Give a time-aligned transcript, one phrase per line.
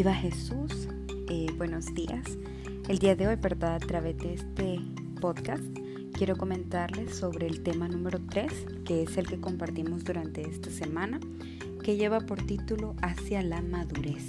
[0.00, 0.88] Viva Jesús,
[1.28, 2.24] eh, buenos días.
[2.88, 3.74] El día de hoy, ¿verdad?
[3.74, 4.80] A través de este
[5.20, 5.62] podcast,
[6.14, 8.50] quiero comentarles sobre el tema número 3,
[8.86, 11.20] que es el que compartimos durante esta semana,
[11.84, 14.24] que lleva por título Hacia la madurez.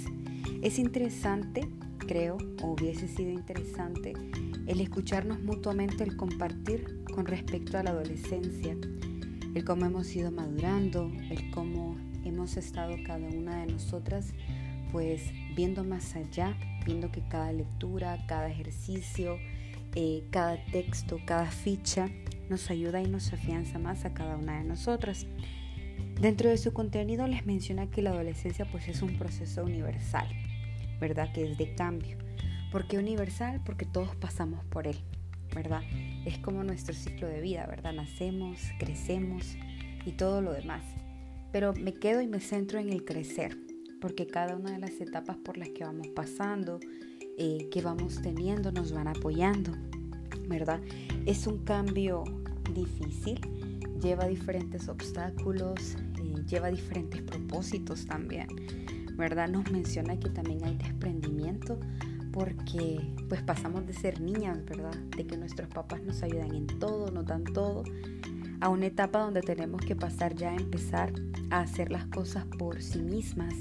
[0.60, 1.66] Es interesante,
[2.00, 4.12] creo, o hubiese sido interesante,
[4.66, 8.76] el escucharnos mutuamente, el compartir con respecto a la adolescencia,
[9.54, 11.96] el cómo hemos ido madurando, el cómo
[12.26, 14.34] hemos estado cada una de nosotras
[14.92, 15.22] pues
[15.54, 19.38] viendo más allá, viendo que cada lectura, cada ejercicio,
[19.94, 22.08] eh, cada texto, cada ficha
[22.48, 25.26] nos ayuda y nos afianza más a cada una de nosotras.
[26.20, 30.28] Dentro de su contenido les menciona que la adolescencia pues es un proceso universal,
[31.00, 31.32] ¿verdad?
[31.32, 32.16] Que es de cambio.
[32.70, 33.60] ¿Por qué universal?
[33.64, 34.96] Porque todos pasamos por él,
[35.54, 35.82] ¿verdad?
[36.24, 37.92] Es como nuestro ciclo de vida, ¿verdad?
[37.92, 39.56] Nacemos, crecemos
[40.06, 40.82] y todo lo demás.
[41.52, 43.58] Pero me quedo y me centro en el crecer,
[44.02, 46.80] porque cada una de las etapas por las que vamos pasando,
[47.38, 49.70] eh, que vamos teniendo, nos van apoyando,
[50.48, 50.80] ¿verdad?
[51.24, 52.24] Es un cambio
[52.74, 53.40] difícil,
[54.02, 58.48] lleva diferentes obstáculos, eh, lleva diferentes propósitos también,
[59.16, 59.48] ¿verdad?
[59.48, 61.78] Nos menciona que también hay desprendimiento
[62.32, 64.96] porque pues pasamos de ser niñas, ¿verdad?
[65.16, 67.84] De que nuestros papás nos ayudan en todo, nos dan todo,
[68.60, 71.12] a una etapa donde tenemos que pasar ya a empezar
[71.50, 73.54] a hacer las cosas por sí mismas,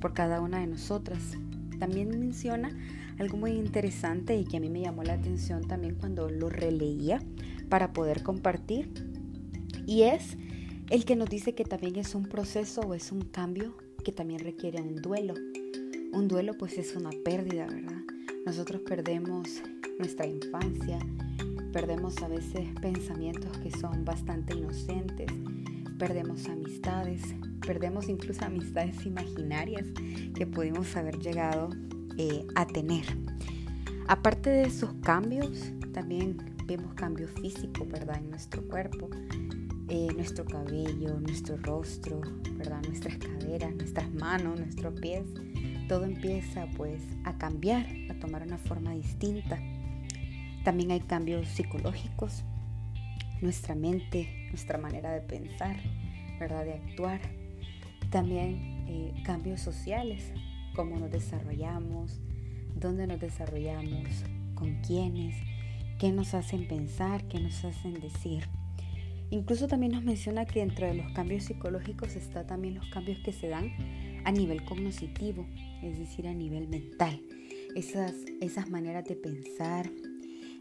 [0.00, 1.36] por cada una de nosotras.
[1.78, 2.70] También menciona
[3.18, 7.22] algo muy interesante y que a mí me llamó la atención también cuando lo releía
[7.68, 8.90] para poder compartir.
[9.86, 10.36] Y es
[10.88, 14.40] el que nos dice que también es un proceso o es un cambio que también
[14.40, 15.34] requiere un duelo.
[16.12, 18.02] Un duelo pues es una pérdida, ¿verdad?
[18.44, 19.62] Nosotros perdemos
[19.98, 20.98] nuestra infancia,
[21.72, 25.30] perdemos a veces pensamientos que son bastante inocentes,
[25.98, 27.22] perdemos amistades,
[27.66, 29.86] perdemos incluso amistades imaginarias
[30.34, 31.70] que pudimos haber llegado
[32.18, 33.04] eh, a tener.
[34.08, 36.36] Aparte de esos cambios, también
[36.66, 38.18] vemos cambios físicos, ¿verdad?
[38.18, 39.08] En nuestro cuerpo,
[39.88, 42.20] eh, nuestro cabello, nuestro rostro,
[42.54, 42.82] ¿verdad?
[42.86, 45.24] Nuestras caderas, nuestras manos, nuestros pies.
[45.88, 49.58] Todo empieza pues a cambiar, a tomar una forma distinta.
[50.64, 52.44] También hay cambios psicológicos,
[53.40, 55.76] nuestra mente, nuestra manera de pensar,
[56.38, 56.64] ¿verdad?
[56.64, 57.39] De actuar
[58.10, 60.32] también eh, cambios sociales,
[60.74, 62.20] cómo nos desarrollamos,
[62.74, 64.08] dónde nos desarrollamos,
[64.54, 65.36] con quiénes,
[65.98, 68.44] qué nos hacen pensar, qué nos hacen decir.
[69.30, 73.32] Incluso también nos menciona que dentro de los cambios psicológicos está también los cambios que
[73.32, 73.70] se dan
[74.24, 75.46] a nivel cognitivo,
[75.82, 77.22] es decir, a nivel mental.
[77.76, 79.88] Esas, esas maneras de pensar,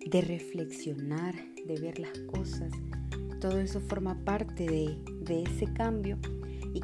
[0.06, 1.34] de reflexionar,
[1.66, 2.72] de ver las cosas,
[3.42, 6.20] todo eso forma parte de, de ese cambio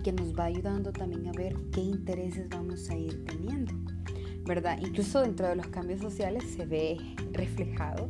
[0.05, 3.73] que nos va ayudando también a ver qué intereses vamos a ir teniendo,
[4.45, 4.77] ¿verdad?
[4.79, 6.97] Incluso dentro de los cambios sociales se ve
[7.31, 8.07] reflejado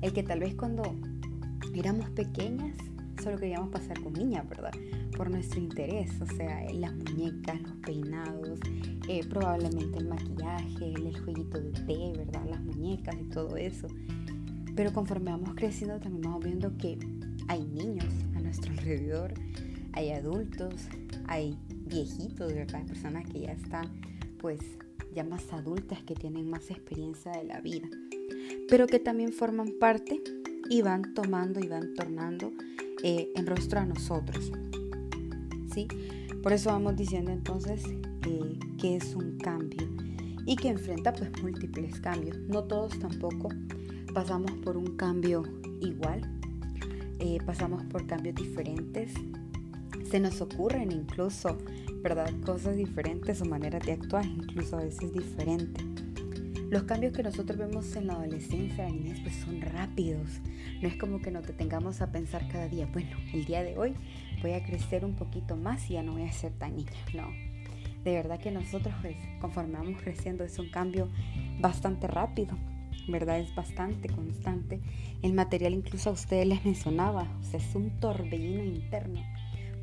[0.00, 0.82] el que tal vez cuando
[1.74, 2.74] éramos pequeñas
[3.22, 4.70] solo queríamos pasar con niñas, ¿verdad?
[5.14, 8.58] Por nuestro interés, o sea, las muñecas, los peinados,
[9.06, 12.46] eh, probablemente el maquillaje, el jueguito de té, ¿verdad?
[12.48, 13.88] Las muñecas y todo eso.
[14.74, 16.98] Pero conforme vamos creciendo también vamos viendo que
[17.48, 19.34] hay niños a nuestro alrededor,
[19.96, 20.74] hay adultos,
[21.26, 22.86] hay viejitos, ¿verdad?
[22.86, 23.88] Personas que ya están
[24.38, 24.60] pues
[25.14, 27.88] ya más adultas, que tienen más experiencia de la vida,
[28.68, 30.22] pero que también forman parte
[30.68, 32.52] y van tomando y van tornando
[33.02, 34.52] eh, en rostro a nosotros.
[35.72, 35.88] ¿Sí?
[36.42, 37.82] Por eso vamos diciendo entonces
[38.26, 39.88] eh, que es un cambio
[40.44, 42.38] y que enfrenta pues múltiples cambios.
[42.48, 43.48] No todos tampoco
[44.12, 45.42] pasamos por un cambio
[45.80, 46.20] igual,
[47.18, 49.14] eh, pasamos por cambios diferentes,
[50.10, 51.58] se nos ocurren incluso,
[52.02, 52.32] ¿verdad?
[52.44, 55.84] Cosas diferentes o maneras de actuar, incluso a veces diferentes.
[56.70, 60.40] Los cambios que nosotros vemos en la adolescencia, la niñez, pues son rápidos.
[60.80, 63.94] No es como que nos detengamos a pensar cada día, bueno, el día de hoy
[64.42, 66.92] voy a crecer un poquito más y ya no voy a ser tan niña.
[67.14, 67.28] No,
[68.04, 71.08] de verdad que nosotros, pues, conforme vamos creciendo, es un cambio
[71.60, 72.56] bastante rápido,
[73.08, 73.40] ¿verdad?
[73.40, 74.80] Es bastante constante.
[75.22, 79.22] El material incluso a ustedes les mencionaba, o sea, es un torbellino interno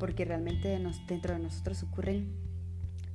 [0.04, 0.78] porque realmente
[1.08, 2.26] dentro de nosotros ocurren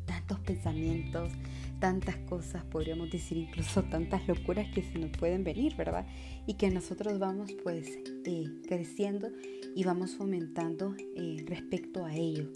[0.05, 1.31] tantos pensamientos,
[1.79, 6.07] tantas cosas, podríamos decir incluso tantas locuras que se nos pueden venir, ¿verdad?
[6.47, 9.29] Y que nosotros vamos pues eh, creciendo
[9.75, 12.49] y vamos fomentando eh, respecto a ello.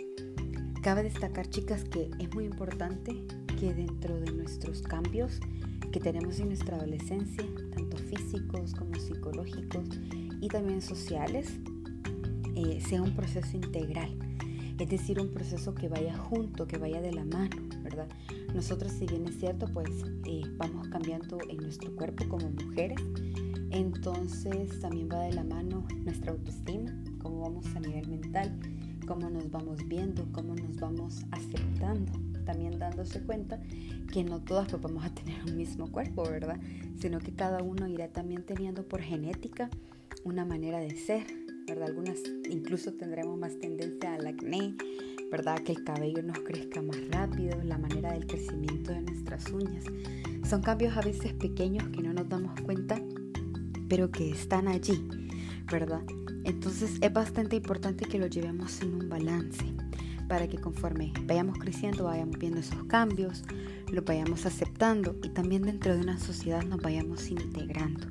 [0.81, 3.27] Cabe destacar, chicas, que es muy importante
[3.59, 5.41] que dentro de nuestros cambios
[5.91, 7.45] que tenemos en nuestra adolescencia,
[7.75, 9.87] tanto físicos como psicológicos
[10.41, 11.59] y también sociales,
[12.55, 14.17] eh, sea un proceso integral.
[14.79, 18.07] Es decir, un proceso que vaya junto, que vaya de la mano, ¿verdad?
[18.53, 19.89] Nosotros, si bien es cierto, pues
[20.25, 22.99] eh, vamos cambiando en nuestro cuerpo como mujeres,
[23.69, 28.51] entonces también va de la mano nuestra autoestima, cómo vamos a nivel mental,
[29.07, 32.11] cómo nos vamos viendo, cómo nos vamos aceptando.
[32.45, 33.59] También dándose cuenta
[34.11, 36.59] que no todas pues, vamos a tener un mismo cuerpo, ¿verdad?
[36.99, 39.69] Sino que cada uno irá también teniendo por genética
[40.23, 41.25] una manera de ser,
[41.67, 41.89] ¿verdad?
[41.89, 42.17] Algunas
[42.49, 44.75] incluso tendremos más tendencia al acné,
[45.31, 45.59] ¿verdad?
[45.63, 49.85] Que el cabello nos crezca más rápido, la manera del crecimiento de nuestras uñas.
[50.47, 53.01] Son cambios a veces pequeños que no nos damos cuenta,
[53.89, 55.07] pero que están allí,
[55.71, 56.01] ¿verdad?
[56.43, 59.65] Entonces es bastante importante que lo llevemos en un balance
[60.27, 63.43] para que conforme vayamos creciendo vayamos viendo esos cambios,
[63.91, 68.07] lo vayamos aceptando y también dentro de una sociedad nos vayamos integrando,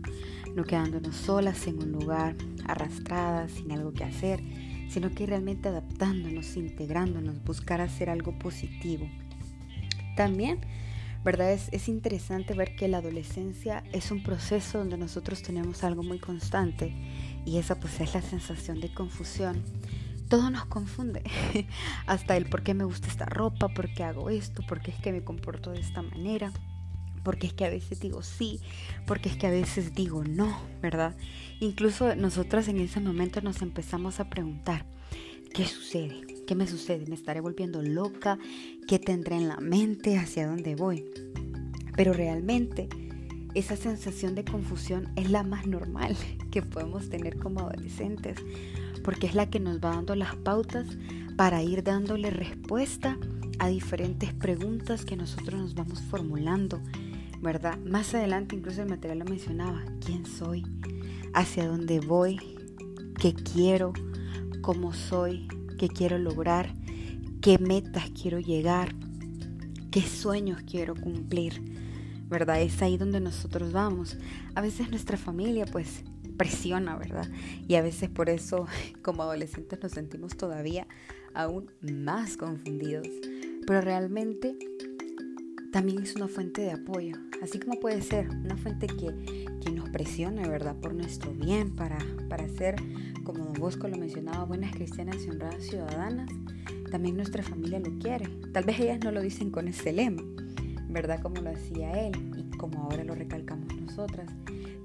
[0.54, 4.43] no quedándonos solas en un lugar, arrastradas, sin algo que hacer,
[4.88, 9.08] sino que realmente adaptándonos, integrándonos, buscar hacer algo positivo.
[10.16, 10.60] También,
[11.25, 11.52] ¿verdad?
[11.52, 16.19] Es, es interesante ver que la adolescencia es un proceso donde nosotros tenemos algo muy
[16.19, 16.94] constante
[17.46, 19.62] y esa pues es la sensación de confusión.
[20.28, 21.22] Todo nos confunde,
[22.06, 24.99] hasta el por qué me gusta esta ropa, por qué hago esto, por qué es
[24.99, 26.52] que me comporto de esta manera
[27.22, 28.60] porque es que a veces digo sí,
[29.06, 31.16] porque es que a veces digo no, ¿verdad?
[31.60, 34.84] Incluso nosotras en ese momento nos empezamos a preguntar,
[35.54, 36.44] ¿qué sucede?
[36.46, 37.06] ¿Qué me sucede?
[37.06, 38.38] ¿Me estaré volviendo loca?
[38.88, 40.19] ¿Qué tendré en la mente?
[40.19, 41.04] ¿Hacia dónde voy?
[41.96, 42.88] Pero realmente
[43.54, 46.16] esa sensación de confusión es la más normal
[46.50, 48.36] que podemos tener como adolescentes,
[49.04, 50.86] porque es la que nos va dando las pautas
[51.36, 53.18] para ir dándole respuesta
[53.58, 56.80] a diferentes preguntas que nosotros nos vamos formulando,
[57.42, 57.78] ¿verdad?
[57.78, 60.64] Más adelante incluso el material lo mencionaba, ¿quién soy?
[61.34, 62.38] ¿Hacia dónde voy?
[63.20, 63.92] ¿Qué quiero?
[64.62, 65.48] ¿Cómo soy?
[65.78, 66.74] ¿Qué quiero lograr?
[67.42, 68.94] ¿Qué metas quiero llegar?
[69.90, 71.72] ¿Qué sueños quiero cumplir?
[72.32, 72.62] ¿verdad?
[72.62, 74.16] Es ahí donde nosotros vamos.
[74.54, 76.02] A veces nuestra familia pues
[76.38, 77.28] presiona, ¿verdad?
[77.68, 78.66] Y a veces por eso
[79.02, 80.86] como adolescentes nos sentimos todavía
[81.34, 83.06] aún más confundidos.
[83.66, 84.56] Pero realmente
[85.72, 87.16] también es una fuente de apoyo.
[87.42, 90.76] Así como puede ser una fuente que, que nos presiona, ¿verdad?
[90.76, 91.98] Por nuestro bien, para,
[92.28, 92.76] para ser,
[93.24, 96.30] como don Bosco lo mencionaba, buenas cristianas y honradas ciudadanas.
[96.90, 98.28] También nuestra familia lo quiere.
[98.52, 100.22] Tal vez ellas no lo dicen con ese lema,
[100.88, 101.20] ¿verdad?
[101.22, 104.30] Como lo hacía él y como ahora lo recalcamos nosotras.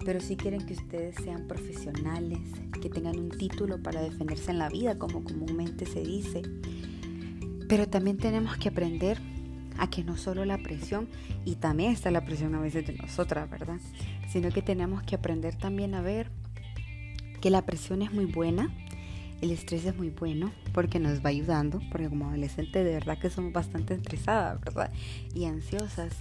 [0.05, 2.39] Pero sí quieren que ustedes sean profesionales,
[2.81, 6.43] que tengan un título para defenderse en la vida, como comúnmente se dice.
[7.67, 9.19] Pero también tenemos que aprender
[9.77, 11.07] a que no solo la presión,
[11.45, 13.77] y también está la presión a veces de nosotras, ¿verdad?
[14.29, 16.29] Sino que tenemos que aprender también a ver
[17.41, 18.71] que la presión es muy buena,
[19.41, 23.29] el estrés es muy bueno porque nos va ayudando, porque como adolescentes de verdad que
[23.29, 24.91] somos bastante estresadas, ¿verdad?
[25.35, 26.13] Y ansiosas,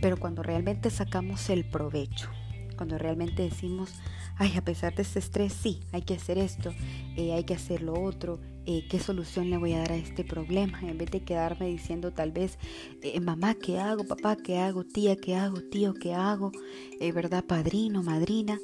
[0.00, 2.30] pero cuando realmente sacamos el provecho,
[2.76, 3.94] cuando realmente decimos,
[4.36, 6.72] ay, a pesar de este estrés, sí, hay que hacer esto,
[7.16, 10.24] eh, hay que hacer lo otro, eh, qué solución le voy a dar a este
[10.24, 12.58] problema, en vez de quedarme diciendo tal vez,
[13.02, 14.04] eh, mamá, ¿qué hago?
[14.04, 14.84] Papá, ¿qué hago?
[14.84, 15.60] Tía, ¿qué hago?
[15.60, 16.52] Tío, ¿qué hago?
[17.14, 17.44] ¿Verdad?
[17.44, 18.58] Padrino, madrina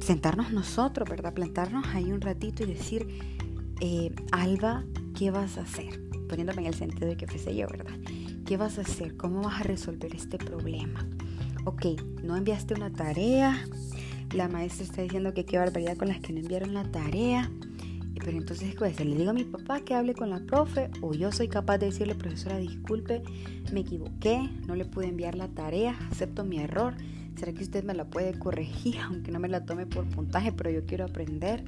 [0.00, 1.34] sentarnos nosotros, ¿verdad?
[1.34, 3.06] Plantarnos ahí un ratito y decir,
[4.32, 4.84] Alba,
[5.16, 6.00] ¿qué vas a hacer?
[6.28, 7.94] Poniéndome en el sentido de que fuese yo, ¿verdad?
[8.46, 9.16] ¿Qué vas a hacer?
[9.16, 11.06] ¿Cómo vas a resolver este problema?
[11.64, 11.86] Ok,
[12.22, 13.64] no enviaste una tarea,
[14.32, 17.50] la maestra está diciendo que qué barbaridad con las que no enviaron la tarea.
[18.22, 19.06] Pero entonces, ¿qué hacer?
[19.06, 20.90] ¿Le digo a mi papá que hable con la profe?
[21.00, 23.22] ¿O yo soy capaz de decirle, profesora, disculpe,
[23.72, 26.94] me equivoqué, no le pude enviar la tarea, acepto mi error?
[27.36, 30.70] ¿Será que usted me la puede corregir, aunque no me la tome por puntaje, pero
[30.70, 31.64] yo quiero aprender?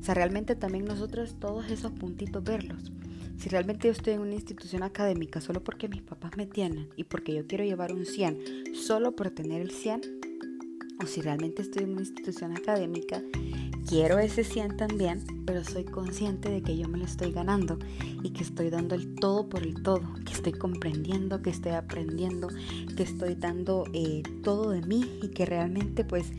[0.00, 2.92] O sea, realmente también nosotros todos esos puntitos verlos.
[3.38, 7.04] Si realmente yo estoy en una institución académica solo porque mis papás me tienen y
[7.04, 10.15] porque yo quiero llevar un 100 solo por tener el 100,
[11.02, 13.22] o si realmente estoy en una institución académica
[13.86, 17.78] quiero ese 100 también, pero soy consciente de que yo me lo estoy ganando
[18.22, 22.48] y que estoy dando el todo por el todo, que estoy comprendiendo, que estoy aprendiendo,
[22.96, 26.32] que estoy dando eh, todo de mí y que realmente pues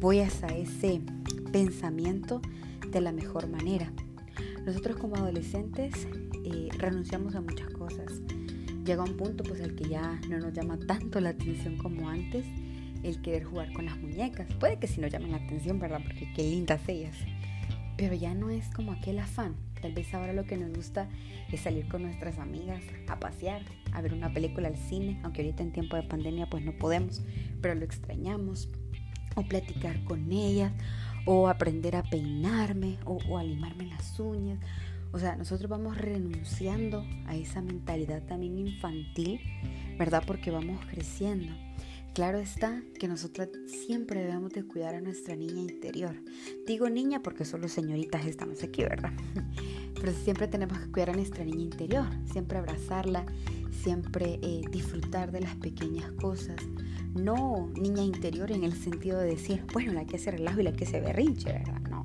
[0.00, 1.00] voy hacia ese
[1.52, 2.42] pensamiento
[2.90, 3.92] de la mejor manera.
[4.66, 6.08] Nosotros como adolescentes
[6.44, 8.20] eh, renunciamos a muchas cosas.
[8.84, 12.44] Llega un punto pues al que ya no nos llama tanto la atención como antes
[13.02, 14.52] el querer jugar con las muñecas.
[14.54, 16.00] Puede que si no llamen la atención, ¿verdad?
[16.02, 17.16] Porque qué lindas ellas.
[17.96, 19.56] Pero ya no es como aquel afán.
[19.80, 21.08] Tal vez ahora lo que nos gusta
[21.52, 23.62] es salir con nuestras amigas a pasear,
[23.92, 27.22] a ver una película al cine, aunque ahorita en tiempo de pandemia pues no podemos,
[27.60, 28.68] pero lo extrañamos.
[29.36, 30.72] O platicar con ellas,
[31.24, 34.58] o aprender a peinarme, o, o a limarme las uñas,
[35.12, 39.40] O sea, nosotros vamos renunciando a esa mentalidad también infantil,
[39.96, 40.22] ¿verdad?
[40.26, 41.52] Porque vamos creciendo.
[42.18, 43.48] Claro está que nosotros
[43.86, 46.16] siempre debemos de cuidar a nuestra niña interior.
[46.66, 49.12] Digo niña porque solo señoritas estamos aquí, ¿verdad?
[49.94, 53.24] Pero siempre tenemos que cuidar a nuestra niña interior, siempre abrazarla,
[53.70, 56.56] siempre eh, disfrutar de las pequeñas cosas.
[57.14, 60.72] No niña interior en el sentido de decir, bueno, la que se relajo y la
[60.72, 61.80] que se berrinche, ¿verdad?
[61.82, 62.02] No,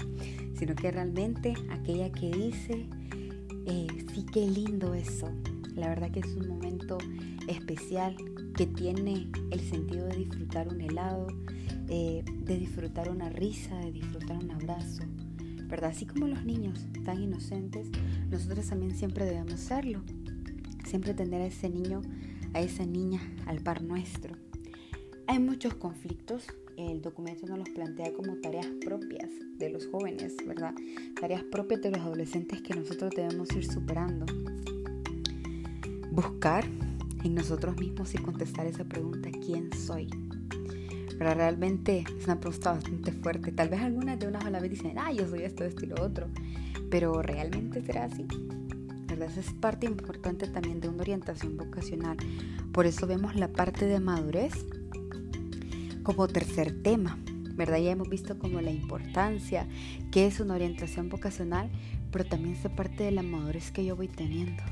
[0.53, 2.87] sino que realmente aquella que dice,
[3.65, 5.31] eh, sí, qué lindo eso.
[5.73, 6.99] La verdad que es un momento
[7.47, 8.15] especial
[8.55, 11.27] que tiene el sentido de disfrutar un helado,
[11.89, 15.03] eh, de disfrutar una risa, de disfrutar un abrazo,
[15.67, 15.89] ¿verdad?
[15.89, 17.89] Así como los niños tan inocentes,
[18.29, 20.01] nosotros también siempre debemos serlo,
[20.85, 22.01] siempre tener a ese niño,
[22.53, 24.35] a esa niña al par nuestro.
[25.25, 26.45] Hay muchos conflictos,
[26.77, 30.73] el documento nos los plantea como tareas propias de los jóvenes, ¿verdad?
[31.19, 34.25] Tareas propias de los adolescentes que nosotros debemos ir superando.
[36.11, 36.65] Buscar
[37.23, 40.07] en nosotros mismos y contestar esa pregunta, ¿quién soy?
[41.17, 43.51] Pero realmente es una pregunta bastante fuerte.
[43.51, 46.03] Tal vez algunas de una sola vez dicen, ah, yo soy esto, esto y lo
[46.03, 46.27] otro.
[46.89, 48.25] Pero ¿realmente será así?
[49.07, 49.29] ¿Verdad?
[49.29, 52.17] Esa es parte importante también de una orientación vocacional.
[52.71, 54.53] Por eso vemos la parte de madurez
[56.03, 57.17] como tercer tema.
[57.55, 57.77] ¿Verdad?
[57.77, 59.67] Ya hemos visto como la importancia
[60.11, 61.69] que es una orientación vocacional,
[62.11, 64.63] pero también se parte de la madurez que yo voy teniendo.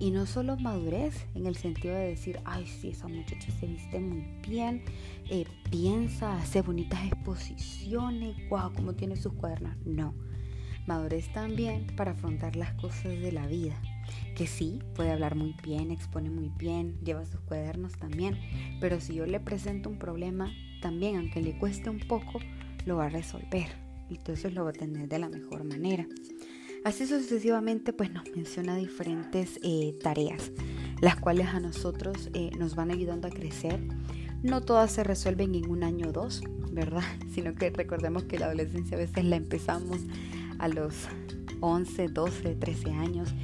[0.00, 3.98] Y no solo madurez en el sentido de decir, ay, sí, esa muchacha se viste
[3.98, 4.82] muy bien,
[5.28, 9.76] eh, piensa, hace bonitas exposiciones, wow, cómo tiene sus cuadernos.
[9.84, 10.14] No,
[10.86, 13.74] madurez también para afrontar las cosas de la vida.
[14.36, 18.38] Que sí, puede hablar muy bien, expone muy bien, lleva sus cuadernos también,
[18.80, 22.38] pero si yo le presento un problema, también, aunque le cueste un poco,
[22.86, 23.66] lo va a resolver.
[24.08, 26.06] Y entonces lo va a tener de la mejor manera.
[26.84, 30.52] Así sucesivamente pues nos menciona diferentes eh, tareas,
[31.00, 33.80] las cuales a nosotros eh, nos van ayudando a crecer.
[34.42, 37.02] No todas se resuelven en un año o dos, ¿verdad?
[37.34, 39.98] Sino que recordemos que la adolescencia a veces la empezamos
[40.58, 40.94] a los
[41.60, 43.34] 11, 12, 13 años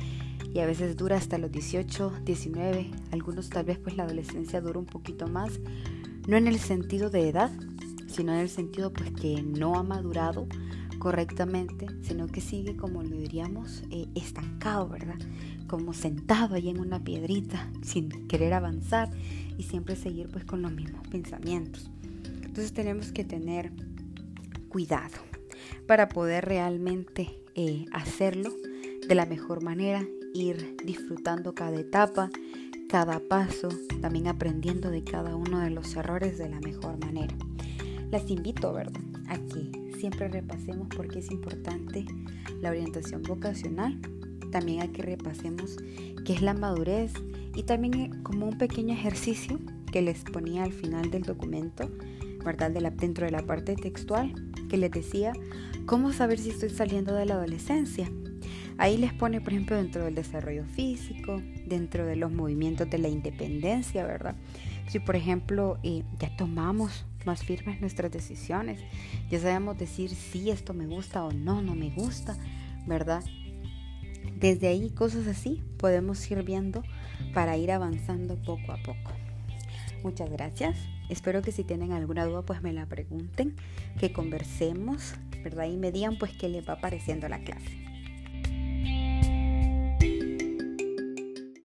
[0.52, 4.78] y a veces dura hasta los 18, 19, algunos tal vez pues la adolescencia dura
[4.78, 5.58] un poquito más,
[6.28, 7.50] no en el sentido de edad,
[8.06, 10.46] sino en el sentido pues que no ha madurado
[11.04, 15.18] correctamente, sino que sigue como lo diríamos eh, estancado, ¿verdad?
[15.66, 19.10] Como sentado ahí en una piedrita sin querer avanzar
[19.58, 21.90] y siempre seguir pues con los mismos pensamientos.
[22.42, 23.70] Entonces tenemos que tener
[24.70, 25.18] cuidado
[25.86, 28.50] para poder realmente eh, hacerlo
[29.06, 32.30] de la mejor manera, ir disfrutando cada etapa,
[32.88, 33.68] cada paso,
[34.00, 37.34] también aprendiendo de cada uno de los errores de la mejor manera.
[38.10, 39.02] Las invito, ¿verdad?
[39.28, 42.04] A que siempre repasemos por qué es importante
[42.60, 43.98] la orientación vocacional.
[44.52, 45.78] También hay que repasemos
[46.26, 47.14] qué es la madurez
[47.54, 49.58] y también eh, como un pequeño ejercicio
[49.90, 51.90] que les ponía al final del documento,
[52.44, 52.70] ¿verdad?
[52.70, 54.34] Dentro de la parte textual,
[54.68, 55.32] que les decía
[55.86, 58.06] cómo saber si estoy saliendo de la adolescencia.
[58.76, 63.08] Ahí les pone, por ejemplo, dentro del desarrollo físico, dentro de los movimientos de la
[63.08, 64.36] independencia, ¿verdad?
[64.88, 68.80] Si, por ejemplo, eh, ya tomamos más firmes nuestras decisiones.
[69.30, 72.36] Ya sabemos decir si esto me gusta o no, no me gusta,
[72.86, 73.24] ¿verdad?
[74.36, 76.82] Desde ahí, cosas así, podemos ir viendo
[77.32, 79.12] para ir avanzando poco a poco.
[80.02, 80.76] Muchas gracias.
[81.08, 83.56] Espero que si tienen alguna duda, pues me la pregunten,
[83.98, 85.66] que conversemos, ¿verdad?
[85.66, 87.83] Y me digan pues qué les va pareciendo la clase.